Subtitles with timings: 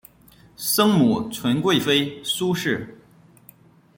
[0.57, 2.99] 生母纯贵妃苏氏。